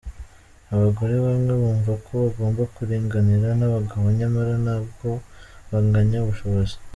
[0.73, 5.11] Abagore bamwe bumva ko bagomba kuringanira n’abagabo nyamara nta bwo
[5.69, 6.75] banganya ubushobozi.